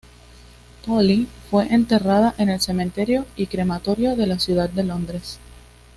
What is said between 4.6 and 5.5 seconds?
de Londres.